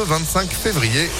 ce 0.00 0.04
25 0.06 0.52
février. 0.52 1.10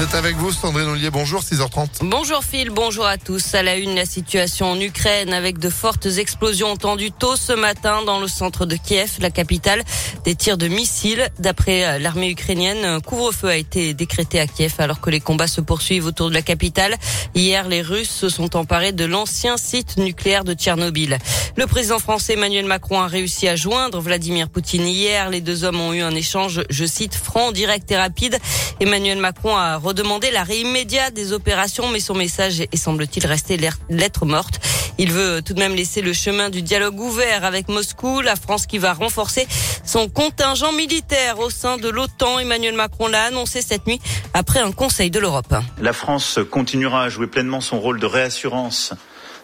Avec 0.00 0.36
vous, 0.36 0.50
Sandrine 0.50 0.88
Ollier. 0.88 1.10
Bonjour, 1.10 1.42
6h30. 1.42 1.98
Bonjour 2.04 2.42
Phil, 2.42 2.70
bonjour 2.70 3.04
à 3.04 3.18
tous. 3.18 3.54
À 3.54 3.62
la 3.62 3.76
une, 3.76 3.94
la 3.94 4.06
situation 4.06 4.70
en 4.70 4.80
Ukraine 4.80 5.34
avec 5.34 5.58
de 5.58 5.68
fortes 5.68 6.06
explosions 6.06 6.68
entendues 6.68 7.12
tôt 7.12 7.36
ce 7.36 7.52
matin 7.52 8.02
dans 8.06 8.18
le 8.18 8.26
centre 8.26 8.64
de 8.64 8.76
Kiev, 8.76 9.18
la 9.20 9.30
capitale. 9.30 9.82
Des 10.24 10.34
tirs 10.34 10.56
de 10.56 10.68
missiles. 10.68 11.28
D'après 11.38 11.84
euh, 11.84 11.98
l'armée 11.98 12.30
ukrainienne, 12.30 12.82
un 12.82 13.00
couvre-feu 13.00 13.48
a 13.48 13.56
été 13.56 13.92
décrété 13.92 14.40
à 14.40 14.46
Kiev 14.46 14.74
alors 14.78 15.02
que 15.02 15.10
les 15.10 15.20
combats 15.20 15.46
se 15.46 15.60
poursuivent 15.60 16.06
autour 16.06 16.30
de 16.30 16.34
la 16.34 16.42
capitale. 16.42 16.96
Hier, 17.34 17.68
les 17.68 17.82
Russes 17.82 18.10
se 18.10 18.30
sont 18.30 18.56
emparés 18.56 18.92
de 18.92 19.04
l'ancien 19.04 19.58
site 19.58 19.98
nucléaire 19.98 20.44
de 20.44 20.54
Tchernobyl. 20.54 21.18
Le 21.56 21.66
président 21.66 21.98
français 21.98 22.34
Emmanuel 22.34 22.64
Macron 22.64 23.00
a 23.00 23.06
réussi 23.06 23.48
à 23.48 23.56
joindre 23.56 24.00
Vladimir 24.00 24.48
Poutine 24.48 24.86
hier. 24.86 25.28
Les 25.28 25.42
deux 25.42 25.64
hommes 25.64 25.80
ont 25.80 25.92
eu 25.92 26.00
un 26.00 26.14
échange, 26.14 26.62
je 26.70 26.84
cite, 26.86 27.14
franc, 27.14 27.52
direct 27.52 27.90
et 27.90 27.98
rapide. 27.98 28.38
Emmanuel 28.80 29.18
Macron 29.18 29.56
a 29.56 29.76
redemander 29.90 30.30
l'arrêt 30.30 30.60
immédiat 30.60 31.10
des 31.10 31.32
opérations, 31.32 31.88
mais 31.88 31.98
son 31.98 32.14
message 32.14 32.60
est 32.60 32.76
semble-t-il 32.76 33.26
resté 33.26 33.58
lettre 33.88 34.24
morte. 34.24 34.60
Il 34.98 35.10
veut 35.10 35.42
tout 35.42 35.52
de 35.52 35.58
même 35.58 35.74
laisser 35.74 36.00
le 36.00 36.12
chemin 36.12 36.48
du 36.48 36.62
dialogue 36.62 37.00
ouvert 37.00 37.44
avec 37.44 37.68
Moscou, 37.68 38.20
la 38.20 38.36
France 38.36 38.66
qui 38.66 38.78
va 38.78 38.92
renforcer 38.92 39.48
son 39.84 40.08
contingent 40.08 40.72
militaire 40.72 41.40
au 41.40 41.50
sein 41.50 41.76
de 41.76 41.88
l'OTAN. 41.88 42.38
Emmanuel 42.38 42.74
Macron 42.76 43.08
l'a 43.08 43.24
annoncé 43.24 43.62
cette 43.62 43.88
nuit 43.88 44.00
après 44.32 44.60
un 44.60 44.70
conseil 44.70 45.10
de 45.10 45.18
l'Europe. 45.18 45.52
La 45.80 45.92
France 45.92 46.38
continuera 46.52 47.02
à 47.02 47.08
jouer 47.08 47.26
pleinement 47.26 47.60
son 47.60 47.80
rôle 47.80 47.98
de 47.98 48.06
réassurance 48.06 48.92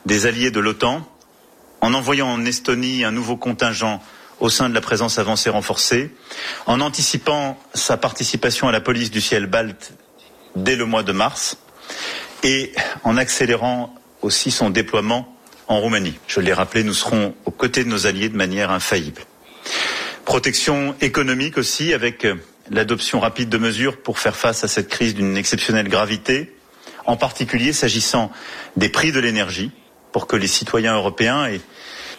des 0.05 0.27
alliés 0.27 0.53
de 0.53 0.61
l'OTAN 0.61 1.05
en 1.81 1.93
envoyant 1.93 2.29
en 2.29 2.45
Estonie 2.45 3.03
un 3.03 3.11
nouveau 3.11 3.37
contingent 3.37 4.01
au 4.39 4.49
sein 4.49 4.69
de 4.69 4.75
la 4.75 4.81
présence 4.81 5.19
avancée 5.19 5.51
renforcée, 5.51 6.15
en 6.67 6.81
anticipant 6.83 7.59
sa 7.75 7.97
participation 7.97 8.69
à 8.69 8.73
la 8.73 8.81
police 8.81 9.11
du 9.11 9.21
ciel 9.21 9.47
balte 9.47 9.93
dès 10.57 10.75
le 10.75 10.87
mois 10.87 11.05
de 11.05 11.13
mars 11.13 11.59
et 12.43 12.73
en 13.05 13.17
accélérant 13.17 13.95
aussi 14.23 14.51
son 14.51 14.71
déploiement 14.71 15.33
en 15.69 15.79
Roumanie. 15.81 16.19
Je 16.27 16.41
l'ai 16.41 16.53
rappelé, 16.53 16.83
nous 16.83 16.95
serons 16.95 17.35
aux 17.45 17.51
côtés 17.51 17.85
de 17.85 17.89
nos 17.89 18.07
alliés 18.07 18.29
de 18.29 18.37
manière 18.37 18.71
infaillible. 18.71 19.23
Protection 20.25 20.97
économique 21.01 21.59
aussi 21.59 21.93
avec 21.93 22.27
l'adoption 22.71 23.21
rapide 23.21 23.49
de 23.49 23.59
mesures 23.59 23.99
pour 23.99 24.19
faire 24.19 24.37
face 24.37 24.65
à 24.65 24.69
cette 24.69 24.89
crise 24.89 25.15
d'une 25.15 25.37
exceptionnelle 25.37 25.89
gravité, 25.89 26.57
en 27.05 27.17
particulier 27.17 27.73
s'agissant 27.73 28.33
des 28.77 28.89
prix 28.89 29.13
de 29.13 29.21
l'énergie, 29.21 29.71
pour 30.11 30.27
que 30.27 30.37
les 30.37 30.47
citoyens 30.49 30.95
européens 30.95 31.47
et 31.47 31.61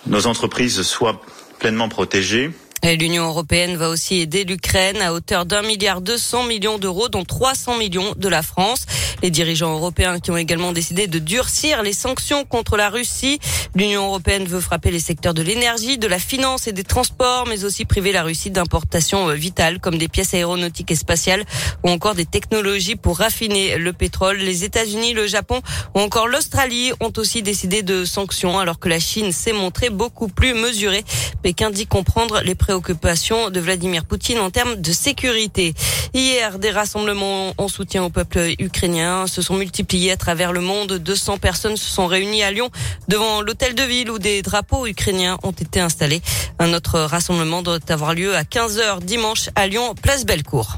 nos 0.05 0.27
entreprises 0.27 0.81
soient 0.83 1.21
pleinement 1.59 1.89
protégés. 1.89 2.51
L'Union 2.95 3.25
européenne 3.25 3.75
va 3.75 3.89
aussi 3.89 4.21
aider 4.21 4.45
l'Ukraine 4.45 5.01
à 5.01 5.11
hauteur 5.11 5.45
d'un 5.45 5.61
milliard 5.61 5.99
deux 5.99 6.17
cents 6.17 6.43
millions 6.43 6.77
d'euros, 6.77 7.09
dont 7.09 7.25
300 7.25 7.77
millions 7.77 8.13
de 8.15 8.29
la 8.29 8.41
France. 8.41 8.85
Les 9.21 9.29
dirigeants 9.29 9.73
européens 9.73 10.19
qui 10.19 10.31
ont 10.31 10.37
également 10.37 10.71
décidé 10.71 11.07
de 11.07 11.19
durcir 11.19 11.83
les 11.83 11.91
sanctions 11.91 12.45
contre 12.45 12.77
la 12.77 12.89
Russie. 12.89 13.39
L'Union 13.75 14.05
européenne 14.05 14.45
veut 14.45 14.61
frapper 14.61 14.91
les 14.91 15.01
secteurs 15.01 15.33
de 15.33 15.41
l'énergie, 15.41 15.97
de 15.97 16.07
la 16.07 16.19
finance 16.19 16.67
et 16.67 16.71
des 16.71 16.85
transports, 16.85 17.45
mais 17.47 17.65
aussi 17.65 17.83
priver 17.83 18.13
la 18.13 18.23
Russie 18.23 18.51
d'importations 18.51 19.29
euh, 19.29 19.33
vitales 19.33 19.79
comme 19.79 19.97
des 19.97 20.07
pièces 20.07 20.33
aéronautiques 20.33 20.91
et 20.91 20.95
spatiales 20.95 21.43
ou 21.83 21.89
encore 21.89 22.15
des 22.15 22.25
technologies 22.25 22.95
pour 22.95 23.17
raffiner 23.17 23.77
le 23.77 23.91
pétrole. 23.91 24.37
Les 24.37 24.63
États-Unis, 24.63 25.13
le 25.13 25.27
Japon 25.27 25.61
ou 25.93 25.99
encore 25.99 26.27
l'Australie 26.27 26.93
ont 27.01 27.11
aussi 27.17 27.41
décidé 27.41 27.81
de 27.81 28.05
sanctions 28.05 28.59
alors 28.59 28.79
que 28.79 28.87
la 28.87 28.99
Chine 28.99 29.33
s'est 29.33 29.51
montrée 29.51 29.89
beaucoup 29.89 30.29
plus 30.29 30.53
mesurée. 30.53 31.03
Pékin 31.41 31.69
dit 31.69 31.85
comprendre 31.85 32.41
les 32.45 32.55
préoccupations 32.55 32.76
de 32.79 33.59
Vladimir 33.59 34.05
Poutine 34.05 34.39
en 34.39 34.51
termes 34.51 34.75
de 34.75 34.91
sécurité. 34.91 35.73
Hier, 36.13 36.59
des 36.59 36.71
rassemblements 36.71 37.53
en 37.57 37.67
soutien 37.67 38.03
au 38.03 38.09
peuple 38.09 38.53
ukrainien 38.59 39.25
se 39.27 39.41
sont 39.41 39.55
multipliés 39.55 40.11
à 40.11 40.17
travers 40.17 40.53
le 40.53 40.61
monde. 40.61 40.93
200 40.93 41.37
personnes 41.37 41.77
se 41.77 41.89
sont 41.89 42.07
réunies 42.07 42.43
à 42.43 42.51
Lyon 42.51 42.69
devant 43.07 43.41
l'hôtel 43.41 43.73
de 43.73 43.83
ville 43.83 44.11
où 44.11 44.19
des 44.19 44.41
drapeaux 44.41 44.85
ukrainiens 44.85 45.37
ont 45.43 45.51
été 45.51 45.79
installés. 45.79 46.21
Un 46.59 46.73
autre 46.73 46.99
rassemblement 46.99 47.63
doit 47.63 47.79
avoir 47.89 48.13
lieu 48.13 48.35
à 48.35 48.43
15h 48.43 49.01
dimanche 49.01 49.49
à 49.55 49.67
Lyon, 49.67 49.95
place 50.01 50.25
Bellecour. 50.25 50.77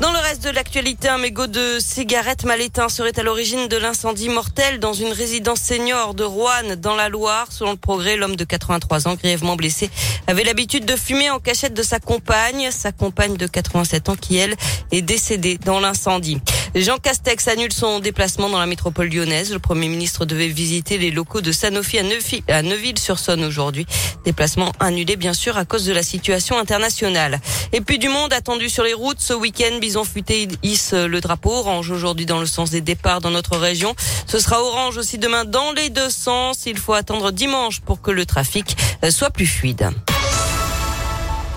Dans 0.00 0.12
le 0.12 0.18
reste 0.18 0.44
de 0.44 0.50
l'actualité, 0.50 1.08
un 1.08 1.18
mégot 1.18 1.48
de 1.48 1.78
cigarettes 1.80 2.44
mal 2.44 2.60
éteint 2.60 2.88
serait 2.88 3.18
à 3.18 3.24
l'origine 3.24 3.66
de 3.66 3.76
l'incendie 3.76 4.28
mortel 4.28 4.78
dans 4.78 4.92
une 4.92 5.12
résidence 5.12 5.58
senior 5.60 6.14
de 6.14 6.22
Roanne 6.22 6.76
dans 6.76 6.94
la 6.94 7.08
Loire. 7.08 7.48
Selon 7.50 7.72
le 7.72 7.76
progrès, 7.76 8.16
l'homme 8.16 8.36
de 8.36 8.44
83 8.44 9.08
ans, 9.08 9.16
grièvement 9.16 9.56
blessé, 9.56 9.90
avait 10.28 10.44
l'habitude 10.44 10.84
de 10.84 10.94
fumer 10.94 11.30
en 11.30 11.40
cachette 11.40 11.74
de 11.74 11.82
sa 11.82 11.98
compagne, 11.98 12.70
sa 12.70 12.92
compagne 12.92 13.36
de 13.36 13.48
87 13.48 14.08
ans 14.08 14.14
qui, 14.14 14.36
elle, 14.36 14.54
est 14.92 15.02
décédée 15.02 15.58
dans 15.58 15.80
l'incendie. 15.80 16.40
Jean 16.74 16.98
Castex 16.98 17.48
annule 17.48 17.72
son 17.72 17.98
déplacement 17.98 18.48
dans 18.48 18.58
la 18.58 18.66
métropole 18.66 19.08
lyonnaise. 19.08 19.52
Le 19.52 19.58
Premier 19.58 19.88
ministre 19.88 20.24
devait 20.26 20.48
visiter 20.48 20.98
les 20.98 21.10
locaux 21.10 21.40
de 21.40 21.52
Sanofi 21.52 21.98
à 22.48 22.62
Neuville-sur-Saône 22.62 23.44
aujourd'hui. 23.44 23.86
Déplacement 24.24 24.72
annulé, 24.78 25.16
bien 25.16 25.32
sûr, 25.32 25.56
à 25.56 25.64
cause 25.64 25.84
de 25.84 25.92
la 25.92 26.02
situation 26.02 26.58
internationale. 26.58 27.40
Et 27.72 27.80
puis 27.80 27.98
du 27.98 28.08
monde 28.08 28.32
attendu 28.32 28.68
sur 28.68 28.84
les 28.84 28.94
routes 28.94 29.20
ce 29.20 29.32
week-end. 29.32 29.78
Bison 29.80 30.04
futé 30.04 30.48
hisse 30.62 30.92
le 30.92 31.20
drapeau 31.20 31.52
orange 31.52 31.90
aujourd'hui 31.90 32.26
dans 32.26 32.40
le 32.40 32.46
sens 32.46 32.70
des 32.70 32.80
départs 32.80 33.20
dans 33.20 33.30
notre 33.30 33.56
région. 33.56 33.94
Ce 34.26 34.38
sera 34.38 34.62
orange 34.62 34.96
aussi 34.98 35.18
demain 35.18 35.44
dans 35.44 35.72
les 35.72 35.88
deux 35.88 36.10
sens. 36.10 36.66
Il 36.66 36.78
faut 36.78 36.94
attendre 36.94 37.32
dimanche 37.32 37.80
pour 37.80 38.02
que 38.02 38.10
le 38.10 38.26
trafic 38.26 38.76
soit 39.10 39.30
plus 39.30 39.46
fluide. 39.46 39.90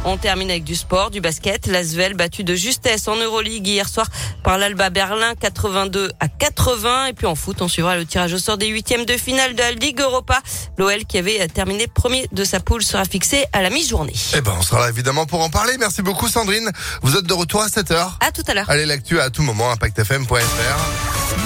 On 0.04 0.18
termine 0.18 0.50
avec 0.50 0.64
du 0.64 0.76
sport, 0.76 1.12
du 1.12 1.22
basket. 1.22 1.68
L'Asvel 1.68 2.16
battu 2.16 2.44
de 2.44 2.56
justesse 2.56 3.08
en 3.08 3.16
Euroleague 3.16 3.68
hier 3.68 3.88
soir 3.88 4.08
par 4.44 4.58
l'Alba 4.58 4.90
Berlin 4.90 5.36
82 5.40 6.12
à 6.20 6.28
80. 6.28 7.08
Et 7.08 7.14
puis 7.14 7.28
en 7.28 7.36
foot, 7.36 7.62
on 7.62 7.68
suivra 7.68 7.96
le 7.96 8.06
tirage 8.06 8.34
au 8.34 8.40
sort 8.40 8.58
des 8.58 8.68
huitièmes 8.68 9.06
de 9.06 9.16
finale 9.18 9.54
de 9.54 9.60
la 9.60 9.72
Ligue 9.72 10.02
Europa. 10.02 10.42
L'OL 10.78 11.06
qui 11.06 11.20
avait 11.20 11.48
terminé 11.50 11.86
premier 11.88 12.28
de 12.32 12.44
sa 12.44 12.60
poule 12.60 12.84
sera 12.84 13.06
fixé 13.06 13.46
à 13.54 13.62
la 13.62 13.70
mi-journée. 13.70 14.14
Eh 14.36 14.42
ben, 14.42 14.54
on 14.58 14.64
sera 14.64 14.82
là 14.82 14.90
évidemment 14.90 15.28
pour 15.28 15.42
en 15.42 15.50
parler. 15.50 15.74
Merci 15.80 16.02
beaucoup 16.02 16.28
Sandrine. 16.28 16.72
Vous 17.04 17.16
êtes 17.16 17.26
de 17.26 17.34
retour 17.34 17.62
à 17.62 17.68
7h. 17.68 18.14
À 18.22 18.32
tout 18.32 18.44
à 18.48 18.56
l'heure. 18.56 18.70
Allez, 18.70 18.88
l'actu 18.88 19.20
à 19.20 19.30
tout 19.30 19.44
moment, 19.44 19.72
impactfm.fr. 19.72 20.38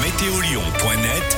Météolion.net 0.01 1.38